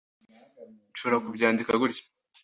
nshobora 0.91 1.17
kubyandika 1.25 1.71
gutya 1.81 2.03